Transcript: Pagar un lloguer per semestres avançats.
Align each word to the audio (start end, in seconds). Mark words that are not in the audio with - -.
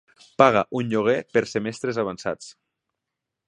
Pagar 0.41 0.63
un 0.79 0.89
lloguer 0.93 1.19
per 1.37 1.45
semestres 1.51 2.03
avançats. 2.05 2.51